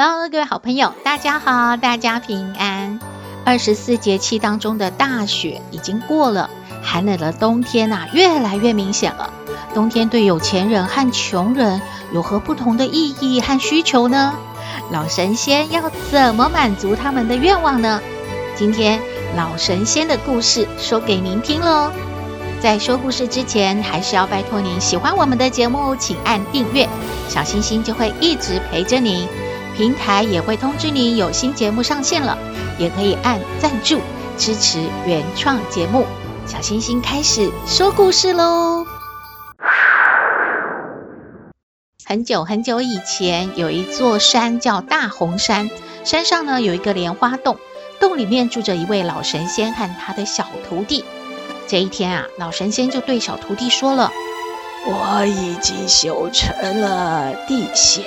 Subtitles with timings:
[0.00, 2.98] 喽各位好朋友，大家好，大家平安。
[3.44, 6.48] 二十四节气当中的大雪已经过了，
[6.82, 9.30] 寒冷的冬天啊，越来越明显了。
[9.74, 11.82] 冬天对有钱人和穷人
[12.14, 14.32] 有何不同的意义和需求呢？
[14.90, 18.00] 老神仙要怎么满足他们的愿望呢？
[18.56, 18.98] 今天
[19.36, 21.92] 老神仙的故事说给您听喽。
[22.58, 26.88] 在说故事之前，还是要拜托您喜欢我们的节目，请按订阅，
[27.28, 29.28] 小星星就会一直陪着您。
[29.80, 32.36] 平台也会通知您有新节目上线了，
[32.78, 33.98] 也可以按赞助
[34.36, 36.04] 支持原创节目。
[36.44, 38.84] 小星星开始说故事喽。
[42.04, 45.70] 很久很久以前，有一座山叫大红山，
[46.04, 47.56] 山上呢有一个莲花洞，
[47.98, 51.06] 洞里面住着一位老神仙和他的小徒弟。
[51.66, 54.12] 这一天啊，老神仙就对小徒弟说了
[54.84, 58.04] ：“我已经修成了地仙。”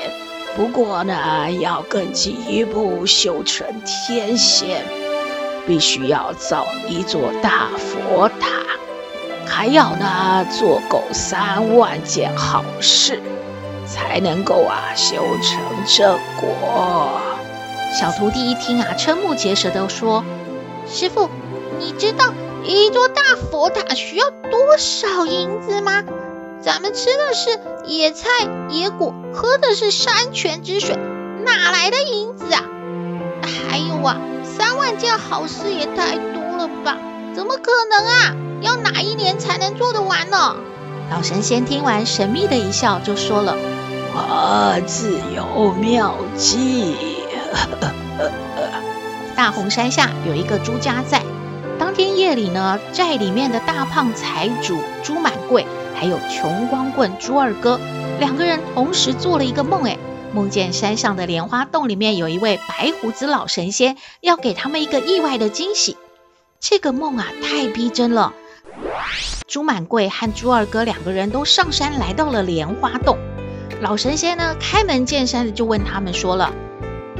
[0.55, 4.85] 不过呢，要更进一步修成天仙，
[5.65, 8.49] 必须要造一座大佛塔，
[9.47, 13.19] 还要呢做够三万件好事，
[13.87, 17.19] 才能够啊修成正果。
[17.99, 20.23] 小徒弟一听啊，瞠目结舌地说
[20.87, 21.29] ：“师傅，
[21.79, 22.31] 你知道
[22.63, 26.03] 一座大佛塔需要多少银子吗？”
[26.63, 28.29] 咱们吃的是野菜
[28.69, 30.97] 野果，喝的是山泉之水，
[31.43, 32.63] 哪来的银子啊？
[33.69, 36.97] 还有啊，三万件好事也太多了吧？
[37.35, 38.35] 怎么可能啊？
[38.61, 40.55] 要哪一年才能做得完呢？
[41.11, 43.57] 老神仙听完，神秘的一笑，就说了
[44.15, 46.95] ：“我自有妙计。”
[49.35, 51.23] 大红山下有一个朱家寨，
[51.77, 55.67] 当天夜里呢，寨里面的大胖财主朱满贵。
[55.95, 57.79] 还有穷光棍朱二哥
[58.19, 59.97] 两个人同时做了一个梦，哎，
[60.33, 65.97] 梦见山上的莲花洞里面有一位白胡子老神仙，要给他们一个意外的惊喜。
[66.59, 68.33] 这个梦啊，太逼真了。
[69.47, 73.17] 朱满贵和朱二哥两个人都上山来到了莲花洞，
[73.81, 76.53] 老神仙呢，开门见山的就问他们说了：“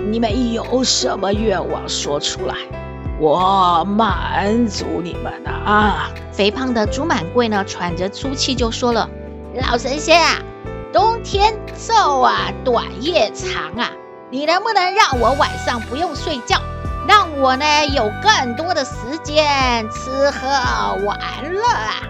[0.10, 2.56] 你们有什么愿望说出来？”
[3.24, 6.12] 我满足你们啊！
[6.34, 9.10] 肥胖的朱满贵呢，喘着粗气就说了
[9.56, 10.42] ：“老神仙啊，
[10.92, 13.92] 冬天昼啊，短夜长啊，
[14.30, 16.60] 你能不能让我晚上不用睡觉，
[17.08, 20.46] 让我呢有更多的时间吃喝
[21.06, 21.18] 玩
[21.54, 22.04] 乐啊？”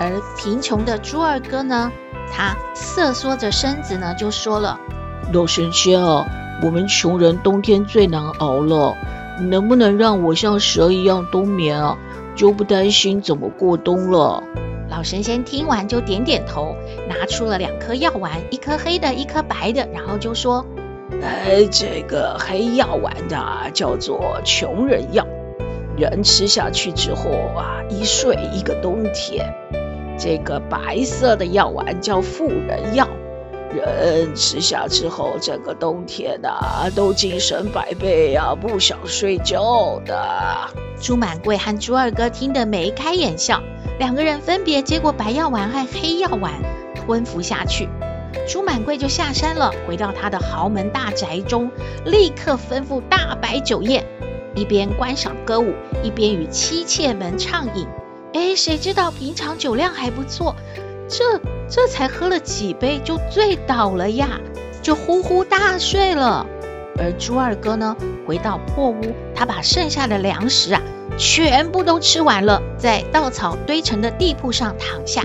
[0.00, 1.92] 而贫穷的朱二哥呢，
[2.32, 4.76] 他瑟缩着身子呢，就说了
[5.32, 6.26] ：“老神仙啊，
[6.64, 8.96] 我们穷人冬天最难熬了。”
[9.40, 11.98] 能不能让我像蛇一样冬眠啊？
[12.34, 14.42] 就不担心怎么过冬了。
[14.90, 16.74] 老神仙听完就点点头，
[17.08, 20.64] 拿出了两颗药丸，一颗黑的，一颗白的，然后就说
[21.20, 25.26] ：“呃，这个黑药丸的叫做穷人药，
[25.96, 29.52] 人吃下去之后啊，一睡一个冬天。
[30.18, 33.06] 这个白色的药丸叫富人药。”
[33.74, 40.16] 人吃下之后，整个冬天啊，都精神百倍啊，不想睡觉的。
[41.00, 43.62] 朱满贵和朱二哥听得眉开眼笑，
[43.98, 46.52] 两个人分别接过白药丸和黑药丸，
[46.94, 47.88] 吞服下去。
[48.46, 51.70] 朱满贵就下山了，回到他的豪门大宅中，
[52.04, 54.04] 立刻吩咐大摆酒宴，
[54.54, 57.86] 一边观赏歌舞，一边与妻妾们畅饮。
[58.34, 60.54] 哎，谁知道平常酒量还不错。
[61.08, 64.28] 这这才喝了几杯就醉倒了呀，
[64.82, 66.46] 就呼呼大睡了。
[66.98, 67.96] 而朱二哥呢，
[68.26, 69.00] 回到破屋，
[69.34, 70.82] 他把剩下的粮食啊，
[71.16, 75.22] 全部都吃完了，在稻草堆成的地铺上躺下，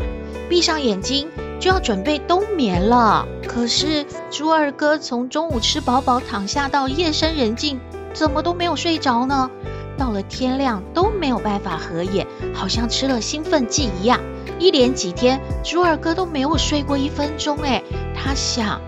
[0.47, 1.27] 闭上眼睛
[1.59, 3.27] 就要准备冬眠了。
[3.47, 7.79] 可是朱二哥从中午吃饱饱躺下到夜深人静，
[8.13, 9.49] 怎么都没有睡着呢？
[9.97, 14.19] 到了天亮都没有办法合眼，好像吃了兴奋剂一样。
[14.59, 17.57] 一连几天，朱二哥都没有睡过一分钟。
[17.63, 17.83] 哎，
[18.15, 18.81] 他想，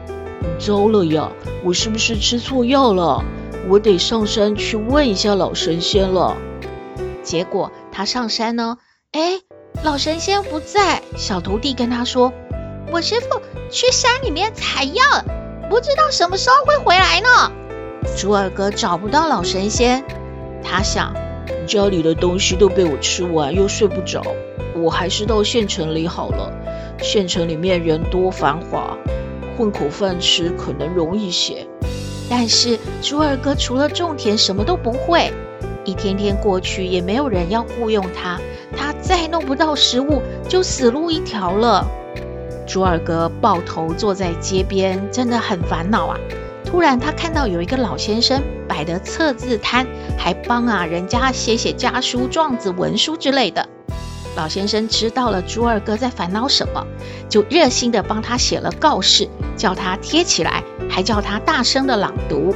[0.60, 1.30] 糟了呀，
[1.63, 3.24] 我是不是吃错药了？
[3.68, 6.38] 我得上山去问一下老神仙了。
[7.24, 8.78] 结果他上山呢，
[9.12, 9.40] 哎，
[9.84, 11.02] 老神仙不在。
[11.18, 12.31] 小徒弟跟他说
[12.94, 13.42] ：“我师傅
[13.72, 15.04] 去山里面采药，
[15.68, 17.52] 不知道什么时候会回来呢。
[18.16, 20.06] 猪二哥找不到老神仙，
[20.65, 21.13] 他想，
[21.67, 24.23] 家里的东西都被我吃完，又睡不着，
[24.75, 26.51] 我还是到县城里好了。
[27.01, 28.97] 县城里面人多繁华，
[29.56, 31.67] 混口饭吃可能容易些。
[32.27, 35.31] 但是猪二哥除了种田什么都不会，
[35.83, 38.39] 一天天过去也没有人要雇佣他，
[38.75, 41.85] 他再弄不到食物就死路一条了。
[42.65, 46.18] 猪二哥抱头坐在街边，真的很烦恼啊。
[46.65, 49.85] 突然他看到有一个老先生摆的册字摊，
[50.17, 53.67] 还帮啊人家写写家书、状子、文书之类的。
[54.35, 56.85] 老先生知道了朱二哥在烦恼什么，
[57.29, 62.53] 就热心的帮他写了告示，叫他贴起来，还叫他大声的朗读。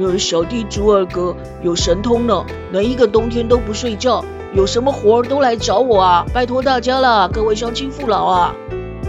[0.00, 6.26] 呃，小弟朱二哥有神通呢，能一个冬天都不睡觉，有什么活儿都来找我啊！
[6.32, 8.54] 拜托大家了，各位乡亲父老啊！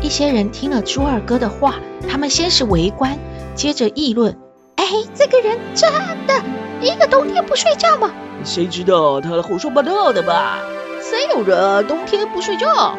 [0.01, 1.75] 一些人听了朱二哥的话，
[2.07, 3.18] 他们先是围观，
[3.56, 4.38] 接着议论
[4.84, 5.90] ：“哎，这个人真
[6.28, 6.34] 的
[6.82, 8.12] 一个冬天不睡觉吗？
[8.44, 10.60] 谁知道他胡说八道的吧？”
[11.02, 12.94] 谁有人冬天不睡觉？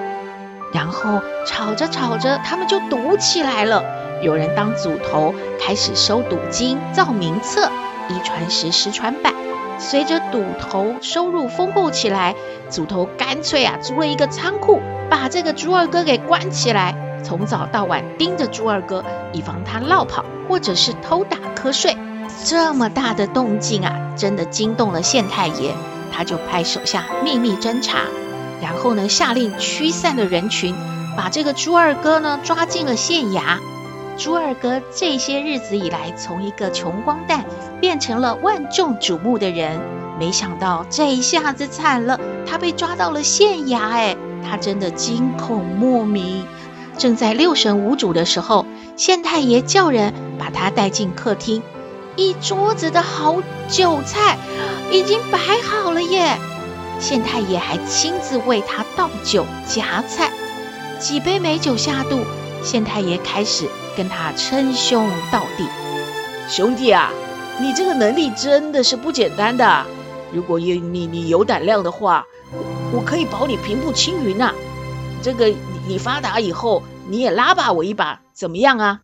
[0.73, 3.85] 然后吵着吵着，他们就赌起来了。
[4.23, 7.71] 有人当组头，开始收赌金、造名册，
[8.09, 9.35] 一传十，十传百。
[9.79, 12.35] 随着赌头收入丰厚起来，
[12.71, 21.97] 组头干脆啊租了一个仓库，把这个猪二哥给关起来，从早到晚盯着猪二哥，以防他落跑或者是偷打瞌睡。
[22.44, 25.75] 这么大的动静啊，真的惊动了县太爷。
[26.12, 27.99] 他就派手下秘密侦查，
[28.62, 30.73] 然后呢，下令驱散了人群，
[31.17, 33.59] 把这个猪二哥呢抓进了县衙。
[34.17, 37.44] 猪二哥这些日子以来，从一个穷光蛋
[37.81, 39.81] 变成了万众瞩目的人，
[40.21, 43.88] 没想到这一下子惨了，他被抓到了县衙。
[43.88, 44.17] 哎，
[44.49, 46.47] 他真的惊恐莫名。
[46.99, 51.62] 正在六神无主的时候，县太爷叫人把他带进客厅。
[52.17, 54.38] 一桌子的好酒菜
[54.93, 56.38] 已经摆好了耶！
[57.00, 60.31] 县太爷还亲自为他倒酒夹菜。
[61.00, 62.20] 几杯美酒下肚，
[62.62, 65.64] 县太爷开始跟他称兄道弟
[66.49, 67.11] ：“兄弟啊，
[67.61, 69.85] 你这个能力真的是不简单的。
[70.32, 72.25] 如果你你你有胆量的话，
[72.93, 74.52] 我可以保你平步青云呐。
[75.20, 75.49] 这个
[75.87, 79.01] 你发达以后，你也拉拔我一把，怎么样啊？”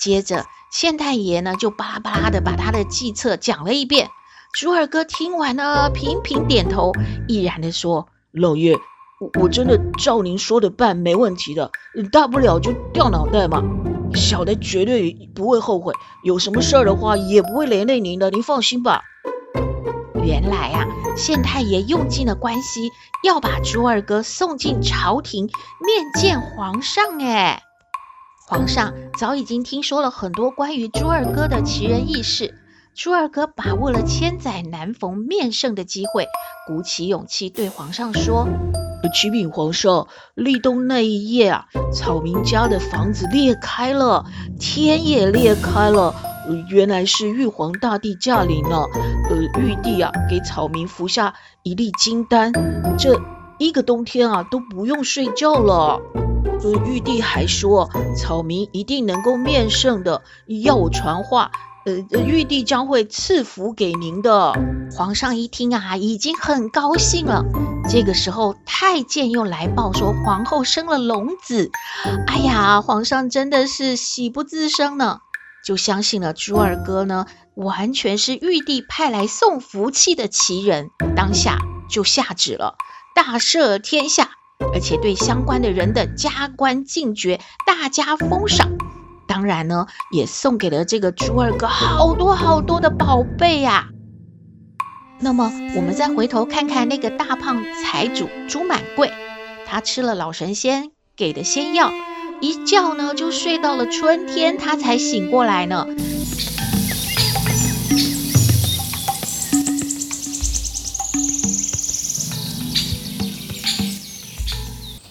[0.00, 0.46] 接着。
[0.70, 4.10] 县太爷呢，就巴拉巴拉的把他的计策讲了一遍。
[4.52, 6.92] 猪二哥听完了，频频点头，
[7.26, 8.76] 毅然的说：“老爷，
[9.18, 11.70] 我我真的照您说的办，没问题的。
[12.12, 13.62] 大不了就掉脑袋嘛，
[14.12, 15.94] 小的绝对不会后悔。
[16.22, 19.00] 有什么事儿的话，也不会连累您的，您放心吧。”
[20.24, 20.86] 原来啊，
[21.16, 22.90] 县太爷用尽了关系，
[23.24, 27.20] 要把朱二哥送进朝廷面见皇上。
[27.20, 27.62] 哎。
[28.46, 32.54] 皇上早已经听说了很多关于朱二哥的奇人异事，
[32.94, 36.26] 朱二哥把握了千载难逢面圣的机会，
[36.66, 38.48] 鼓起勇气对皇上说
[39.12, 44.24] ：“启禀皇上，立冬那一夜啊，草民家的房子裂开了，
[44.58, 46.14] 天也裂开了，
[46.68, 48.88] 原来是玉皇大帝驾临了。
[49.30, 52.52] 呃，玉帝啊，给草民服下一粒金丹，
[52.98, 53.20] 这
[53.58, 56.00] 一个冬天啊都不用睡觉了。”
[56.60, 60.22] 呃，玉帝还说，草民一定能够面圣的，
[60.64, 61.52] 要我传话，
[61.86, 64.54] 呃，玉帝将会赐福给您的。
[64.96, 67.44] 皇上一听啊，已经很高兴了。
[67.88, 71.70] 这个时候，太监又来报说，皇后生了龙子。
[72.26, 75.20] 哎呀，皇上真的是喜不自胜呢，
[75.64, 80.88] 就相信了猪二哥呢，完全是玉帝派来送福气的奇人。
[81.16, 81.58] 当下
[81.90, 82.76] 就下旨了，
[83.14, 84.30] 大赦天下。
[84.74, 88.72] 而且对相关的人的加官进爵，大加封赏。
[89.28, 93.88] 当然呢，也送给了这个猪二哥好多好多的宝贝呀。
[95.20, 99.12] 那么，我们再回头看看那个大胖财主朱满贵，
[99.64, 101.92] 他吃了老神仙给的仙药，
[102.40, 105.86] 一觉呢就睡到了春天，他才醒过来呢。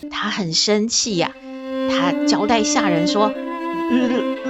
[0.10, 1.32] 他很生气呀、
[1.90, 3.32] 他交代下人说：“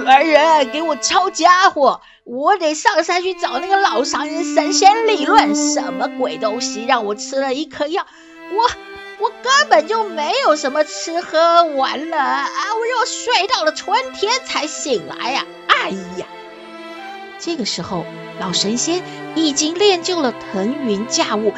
[0.04, 2.00] 来人，给我抄家伙！
[2.24, 8.06] 我得上山去找那个老商人神仙理论，什么鬼东西让我吃了一颗药？
[8.52, 8.70] 我
[9.20, 12.48] 我根本就没有什么吃喝玩乐啊！
[12.78, 15.74] 我又睡到了春天才醒来呀、啊！
[15.74, 16.26] 哎呀！”
[17.40, 18.04] 这个时候，
[18.40, 19.02] 老神仙
[19.34, 21.52] 已经练就了腾云驾雾，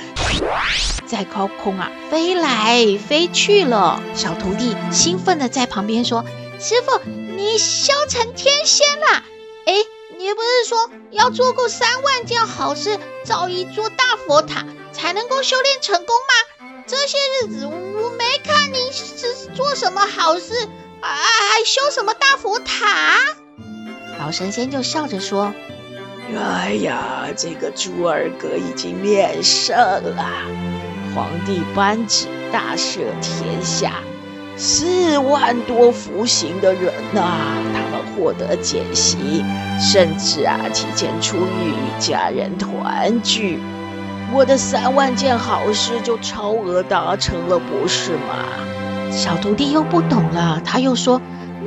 [1.06, 4.02] 在高空啊飞来飞去了。
[4.14, 6.24] 小徒弟兴奋地在旁边说
[6.60, 9.24] ：“师傅，你修成天仙了？
[9.64, 9.74] 哎，
[10.18, 16.49] 你不是说要做够三万件好事，造一座大佛塔，才能够修炼成功吗？
[16.90, 20.54] 这些日子我没看你是做什么好事
[21.00, 23.14] 啊，还修什么大佛塔？
[24.18, 25.54] 老神仙就笑着说
[26.36, 30.26] ：“哎呀，这个猪二哥已经面圣了，
[31.14, 33.92] 皇帝颁旨大赦天下。”
[34.58, 39.44] 四万多服刑的人呐、啊，他们获得减刑，
[39.78, 43.60] 甚至啊提前出狱与家人团聚。
[44.32, 48.34] 我的三万件好事就超额达成了，不是吗？
[49.10, 51.20] 小徒弟又不懂了，他又说：“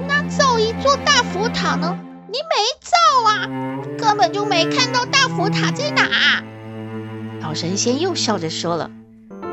[0.07, 1.97] 那造一座大佛塔呢？
[2.27, 3.47] 你没造啊，
[3.97, 6.43] 根本就没看到大佛塔在哪。”
[7.41, 8.89] 老神仙又笑着说了：“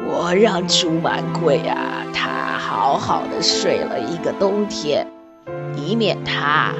[0.09, 2.31] 我让朱满贵啊，他。”
[2.71, 5.07] 好好的睡了一个冬天，
[5.77, 6.73] 以免他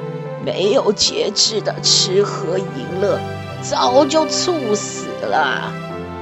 [0.47, 3.19] 没有节制的吃喝淫乐，
[3.61, 5.71] 早就猝死了。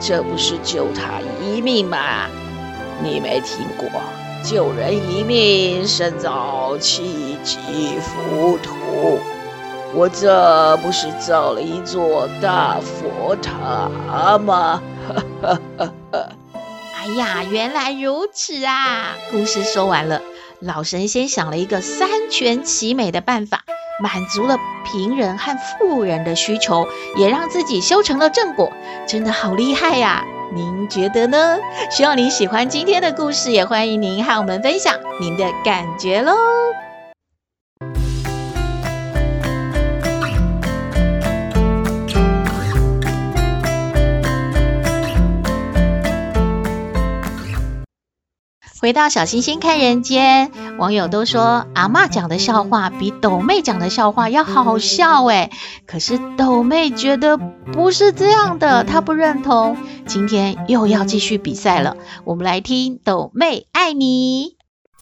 [0.00, 2.26] 这不是救他一命吗？
[3.02, 3.88] 你没听过
[4.44, 9.18] 救人一命胜造七级浮屠？
[9.94, 14.82] 我这不是造了一座大佛塔吗？
[15.08, 16.28] 哈哈哈哈。
[16.96, 19.16] 哎呀，原来如此啊！
[19.30, 20.20] 故事说完了，
[20.60, 23.64] 老神仙想了一个三全其美的办法，
[24.00, 26.86] 满足了贫人和富人的需求，
[27.16, 28.72] 也让自己修成了正果，
[29.06, 30.24] 真的好厉害呀！
[30.54, 31.58] 您觉得呢？
[31.90, 36.32] 希望您喜欢今天的故事，也欢迎您和我们分享您的感觉喽。
[48.80, 55.50] 回到小星星看人间，网友都说阿嬷讲的笑话比斗妹讲的笑话要好笑诶。
[55.84, 59.76] 可是斗妹觉得不是这样的，她不认同。
[60.06, 64.56] 今天又要继续比赛了，我们来听斗妹爱你。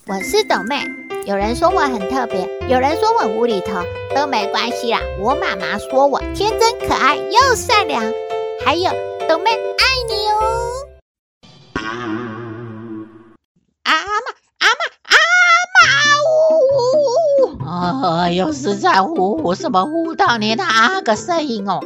[0.07, 0.83] 我是斗妹，
[1.27, 3.83] 有人说我很特别，有人说我无厘头，
[4.15, 5.01] 都没关系啦。
[5.21, 8.03] 我妈妈说我天真可爱又善良，
[8.65, 8.91] 还有
[9.29, 10.63] 斗妹爱你哦。
[18.19, 21.81] 哎呦，是在呼呼什么呼到你那个声音哦，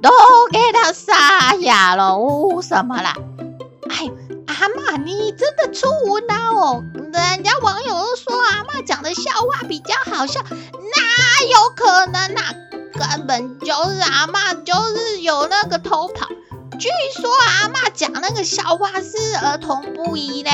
[0.00, 0.10] 都
[0.50, 3.14] 给他沙哑了，呜呜什么啦？
[3.90, 4.10] 哎，
[4.46, 6.82] 阿嬷，你真的出无脑哦！
[7.12, 10.48] 人家网友都说阿嬷讲的笑话比较好笑，哪
[11.50, 12.54] 有可能啊？
[12.94, 16.28] 根本就是阿嬷就是有那个偷跑。
[16.78, 16.88] 据
[17.20, 20.50] 说阿嬷讲那个笑话是儿童不宜嘞，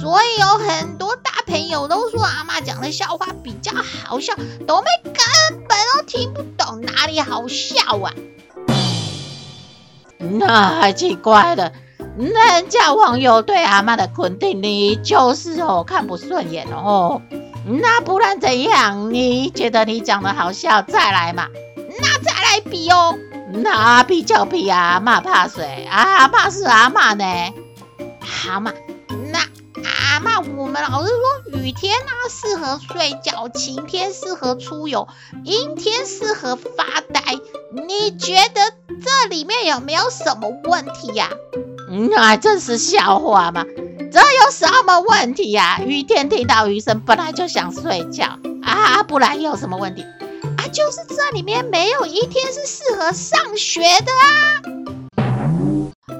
[0.00, 3.72] 所以有很多大朋友都说阿嬷讲的笑话比较
[4.04, 4.34] 好笑，
[4.66, 5.14] 斗妹根
[5.66, 8.12] 本都听不懂哪里好笑啊！
[10.18, 11.72] 那还奇怪了，
[12.18, 17.22] 人家网友对阿嬷的肯定你就是哦看不顺眼哦，
[17.66, 19.12] 那不然怎样？
[19.12, 21.48] 你觉得你讲的好笑，再来嘛，
[22.00, 23.16] 那再来比哦。
[23.52, 25.86] 那比较比阿嬷怕谁？
[25.90, 27.24] 阿嬷是阿嬷呢？
[28.20, 28.72] 好嘛，
[29.30, 29.38] 那
[29.84, 35.06] 阿嬷，我们老是说雨天啊适合睡觉，晴天适合出游，
[35.44, 37.20] 阴天适合发呆。
[37.74, 41.28] 你觉得这里面有没有什么问题呀？
[42.10, 43.64] 那这是笑话吗？
[44.12, 45.80] 这有什么问题呀？
[45.84, 50.04] 雨天听到雨声本来就想睡觉啊，不然有什么问题？
[50.72, 54.62] 就是这里面没有一天是适合上学的啊！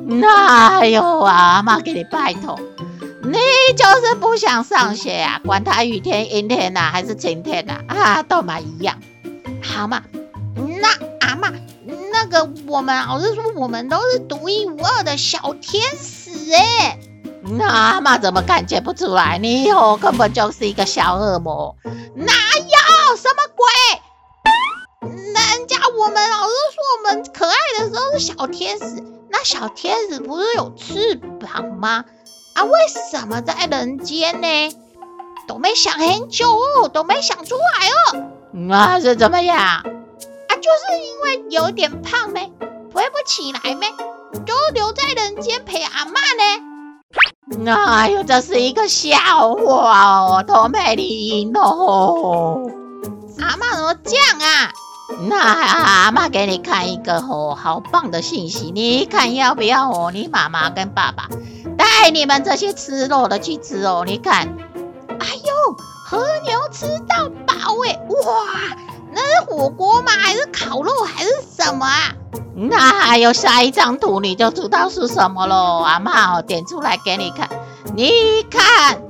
[0.05, 2.61] 哪有啊，阿嬷给你拜托，
[3.23, 3.39] 你
[3.75, 5.41] 就是不想上学啊？
[5.43, 8.99] 管他雨天、阴天呐、还是晴天呐、啊，啊，都嘛一样，
[9.63, 10.03] 好嘛？
[10.55, 10.89] 那
[11.27, 11.51] 阿嬷，
[12.13, 16.99] 那个我们老师说，我们都是独一无二的小天使哎，
[17.43, 19.39] 那阿嬷怎么感觉不出来？
[19.39, 21.75] 你以后根本就是一个小恶魔，
[22.15, 24.02] 哪有什么鬼？
[25.03, 32.05] 人家我们老是说我们可爱的时候是小天使，那小天使不是有翅膀吗？
[32.55, 32.73] 啊，为
[33.11, 34.77] 什么在人间呢？
[35.49, 38.31] 都没想很久哦，都没想出来哦。
[38.53, 39.59] 那是怎么样？
[39.59, 42.53] 啊，就是因为有点胖呗，
[42.95, 43.93] 飞不起来呗，
[44.47, 47.75] 就留在人间陪阿嬷呢。
[47.75, 49.19] 哎呦，这是一个笑
[49.57, 52.71] 话哦，都没理哦。
[53.41, 54.73] 阿嬷怎么这样啊？
[55.21, 60.11] 那阿妈给你看一个哦，好棒的信息，你看要不要哦？
[60.13, 61.29] 你妈妈跟爸爸
[61.77, 64.49] 带你们这些吃肉的去吃哦，你看，
[65.09, 67.55] 哎呦，和牛吃到饱
[67.87, 67.99] 哎！
[68.09, 68.77] 哇，
[69.13, 70.11] 那是火锅吗？
[70.11, 70.91] 还是烤肉？
[71.05, 72.13] 还是什么啊？
[72.55, 75.83] 那还有下一张图你就知道是什么喽。
[75.85, 77.49] 阿嬷，我点出来给你看，
[77.95, 78.11] 你
[78.51, 79.01] 看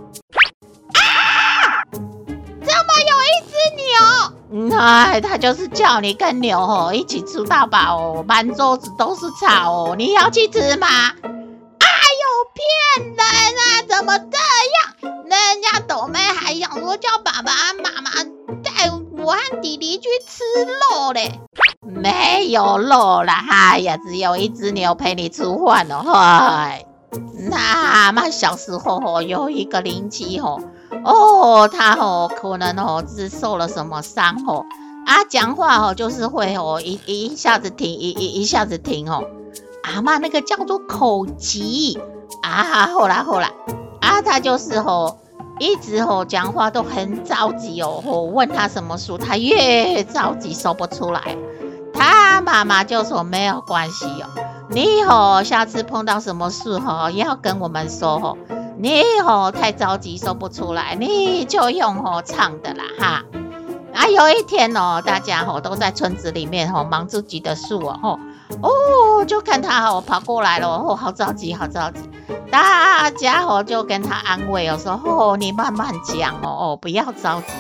[3.33, 4.79] 一只牛？
[4.79, 10.87] 哎他就是叫你跟牛吼一起吃大饱哦，满桌子都是草哦，你要去吃吗？
[10.89, 11.89] 哎
[12.21, 13.83] 呦，骗人啊！
[13.89, 14.37] 怎么这
[15.09, 15.25] 样？
[15.25, 18.11] 人家斗妹还想说叫爸爸妈妈
[18.62, 21.41] 带我和弟弟去吃肉嘞。
[21.87, 26.03] 没有肉啦，哎呀，只有一只牛陪你吃饭哦。
[26.05, 26.85] 嗨，
[27.51, 30.61] 那么小时候哦，有一个邻居哦，
[31.05, 34.65] 哦，他哦可能哦是受了什么伤哦，
[35.07, 39.25] 啊，讲话哦就是会哦一一下子停一一一下子停哦，
[39.83, 41.99] 阿嬷那个叫做口疾。
[42.43, 43.53] 啊，后来后来
[44.01, 45.19] 啊，他就是哦
[45.61, 51.37] 一直哦讲话都很着急哦，问他什么书，他越着急说不出来。
[51.95, 54.27] 他妈妈就说没有关系哦，
[54.71, 58.39] 你哦下次碰到什么事哦也要跟我们说哦，
[58.83, 63.23] 你吼太着急说不出来，你就用吼唱的啦哈。
[63.95, 68.19] 啊，有一天哦，大家吼都在村子里面吼忙自己的事哦，
[68.61, 72.01] 哦就看他吼跑过来了哦，好着急好着急，
[72.51, 77.53] 大家吼就跟他安慰哦，说哦你慢慢讲哦哦不要着急，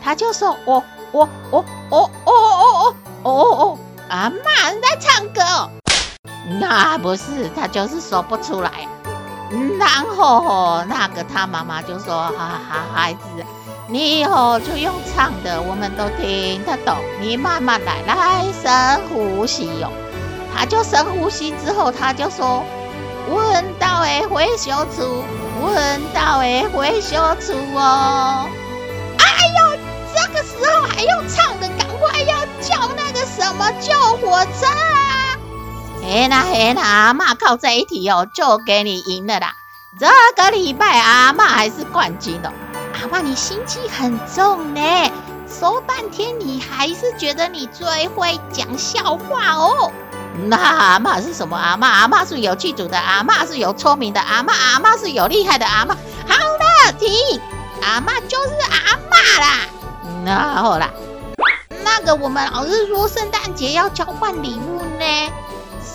[0.00, 2.94] 他就说我我我我哦哦哦。
[3.24, 5.68] 哦哦哦，阿嬷你在唱歌哦？
[6.60, 8.70] 那不是，他就是说不出来。
[9.78, 13.20] 然后那个他妈妈就说：“哈哈，孩子，
[13.88, 16.96] 你以后就用唱的，我们都听得懂。
[17.20, 19.90] 你慢慢来，来深呼吸哟。”
[20.54, 22.64] 他就深呼吸之后，他就说
[23.30, 25.24] ：“闻到诶会修出，
[25.62, 28.46] 闻到诶会修出哦。”
[29.18, 29.24] 哎
[29.58, 29.78] 呦，
[30.14, 33.20] 这个时候还用唱的，赶快要叫那个。
[33.30, 34.66] 什么救火车？
[36.12, 39.54] 嘿啦嘿啦，阿嬷靠这一题哦，就给你赢了啦。
[39.96, 42.52] 这个礼拜阿嬷还是冠军的。
[43.00, 45.12] 阿嬷，你心机很重呢，
[45.48, 49.92] 说半天你还是觉得你最会讲笑话哦。
[50.46, 51.86] 那阿嬷是什么阿嬷？
[51.86, 55.90] 阿嬷是有气度的阿嬷，是有聪明的阿嬷，阿嬷是有厉害的阿嬷。
[56.26, 57.40] 好了，停，
[57.82, 59.68] 阿嬷就是阿嬷啦。
[60.24, 60.90] 那好啦。
[61.84, 65.32] 那个我们老是说圣诞节要交换礼物呢，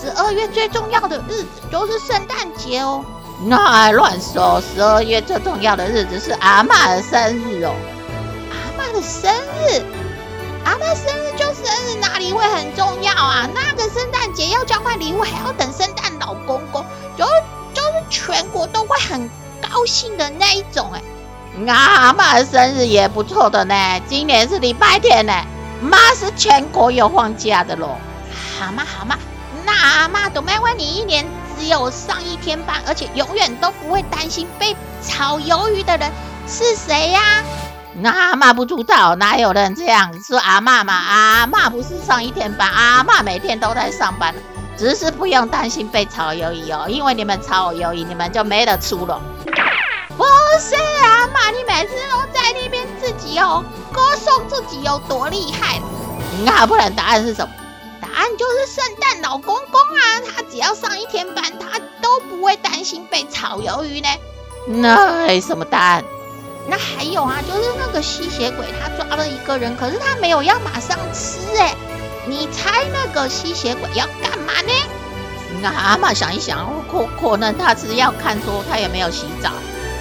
[0.06, 3.04] 十二月最重要的日子就是圣诞节哦。
[3.44, 7.74] 那还乱说，十二月最重要的日子是阿嬷的生日哦。
[8.52, 9.82] 阿嬷的生日，
[10.64, 13.48] 阿妈生日就生日，哪里会很重要啊？
[13.52, 17.24] 那个圣诞节要交换礼物，还要等圣诞老公公，就
[17.74, 19.28] 就是全国都会很
[19.60, 21.02] 高兴的那一种哎。
[21.66, 25.32] 阿嬷的生日也不错的呢，今年是礼拜天呢。
[25.80, 27.96] 妈是全国有放假的喽，
[28.58, 29.18] 好嘛好嘛，
[29.66, 31.26] 那阿嬷都没问你一年
[31.58, 36.10] 只有上一天班，而且永远都不会担心被炒鱿鱼的人
[36.46, 37.20] 是谁呀？
[37.98, 40.94] 那阿嬷不知道，哪有人这样说阿嬷嘛？
[40.94, 44.32] 阿嬷不是上一天班，阿嬷每天都在上班，
[44.78, 49.20] 只是不用担心被炒鱿鱼哦，因为你们炒鱿鱼，你们就没得出了。
[50.16, 50.24] 不
[50.60, 53.64] 是阿嬷，你每次都在那边自己哦。
[53.92, 55.80] 歌颂自己有多厉害，
[56.44, 57.52] 那不然答案是什么？
[58.16, 60.00] 答案就是圣诞老公公啊！
[60.34, 64.08] 他只要上一天班，他都不会担心被炒鱿鱼呢。
[64.66, 66.04] 那什么答案？
[66.66, 71.74] 那还有啊，就是那个吸血鬼，他抓了一个人，可是他没有要马上吃哎。
[72.26, 74.72] 你猜那个吸血鬼要干嘛呢？
[75.60, 79.50] 那阿嬷想一想，可可能他是要看说他有没有洗澡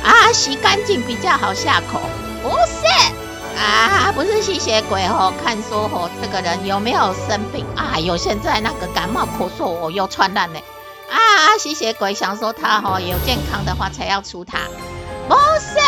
[0.06, 2.00] 啊，洗干净比较好下口。
[2.42, 3.25] 不是。
[3.58, 7.66] 啊，不是吸血鬼哦，看说哦，这个人有没有生病？
[7.76, 10.60] 哎呦，现在那个感冒咳嗽哦，又传染呢。
[11.10, 14.60] 啊，吸血鬼想说他哦有健康的话才要出他，
[15.28, 15.80] 不是？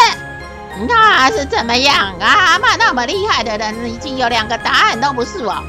[0.88, 2.60] 那是怎么样啊？
[2.60, 5.64] 嘛那么厉害的人，已经有两个答案都不是哦。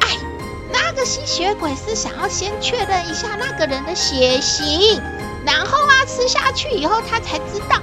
[0.00, 0.16] 哎，
[0.72, 5.02] 那个吸血鬼是想要先确认一下那个人的血型，
[5.44, 7.76] 然后啊吃下去以后他才知道。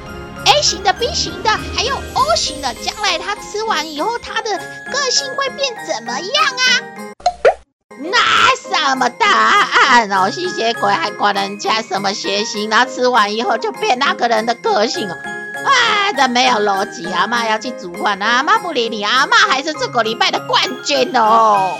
[0.45, 4.51] A 型的、B 型的，还有 O 型的，将来他吃完以后，他的
[4.91, 6.63] 个性会变怎么样啊？
[7.99, 8.17] 那
[8.55, 10.29] 什么答案哦？
[10.29, 12.69] 吸血鬼还管人家什么血型？
[12.69, 15.15] 然后吃完以后就变那个人的个性哦？
[15.65, 17.05] 啊，这没有逻辑！
[17.13, 21.77] 阿妈要去煮饭，阿妈不理你，阿妈还是这个礼拜的冠军哦。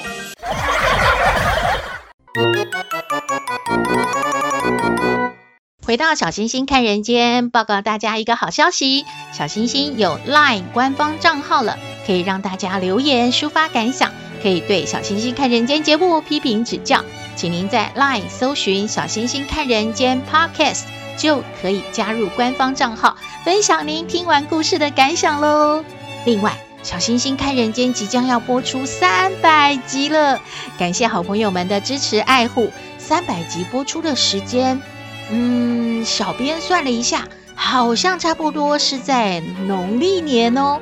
[5.93, 11.77] 回到小星星看人间，报告大家一个好消息：小星星有 LINE 官方账号了，
[12.07, 17.05] 可以让大家留言抒发感想，可以对小星星看人间节目批评指教。
[17.35, 25.85] 请您在 LINE 搜寻“小星星看人间 Podcast”，就可以加入官方账号，分享您听完故事的感想喽。
[26.25, 30.41] 另外，小星星看人间即将要播出三百集了，
[30.79, 32.71] 感谢好朋友们的支持爱护。
[32.97, 34.81] 三百集播出的时间，
[35.31, 40.79] 嗯，小编算了一下，好像差不多是在农历年哦。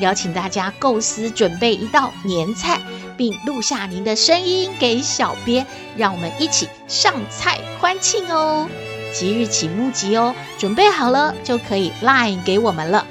[0.00, 2.80] 邀请大家构思准备一道年菜，
[3.16, 5.64] 并录下您的声音给小编，
[5.96, 8.68] 让我们一起上菜欢庆哦。
[9.12, 13.06] 即日起募集哦，准备好了就可以 Line 给我们了。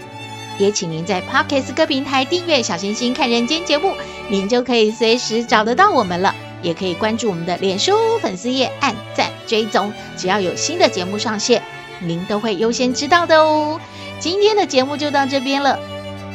[0.60, 3.96] 也请您在 Podcast 各平台订阅《小星星看人间》节目，
[4.28, 6.36] 您就可以随时找得到我们了。
[6.64, 11.62] 也可以关注我们的脸书粉丝页，按赞追踪，只要有新的节目上线，
[12.00, 13.80] 您都会优先知道的哦。
[14.20, 15.78] 今天的节目就到这边了。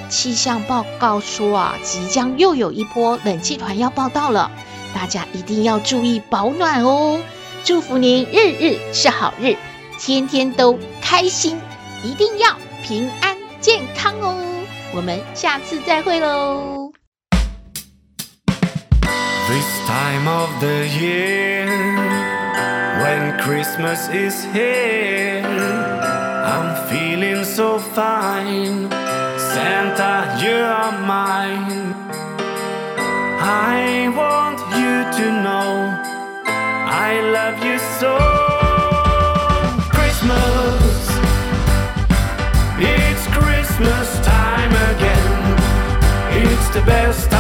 [0.09, 4.51] 气象报告说啊，即将又有一波冷气团要报到了，
[4.95, 7.21] 大家一定要注意保暖哦。
[7.65, 9.57] 祝福您日日是好日，
[9.99, 11.59] 天天都开心，
[12.05, 13.37] 一定要平安。
[13.61, 14.37] 健康哦，
[14.95, 16.78] 我们下次再会喽。
[19.49, 21.65] This time of the year,
[23.03, 28.91] when Christmas is here, I'm feeling so fine.
[29.55, 31.95] Santa, you are mine.
[33.41, 35.97] I want you to know
[37.09, 38.13] I love you so.
[39.97, 41.09] Christmas,
[42.79, 45.39] it's Christmas time again.
[46.45, 47.38] It's the best.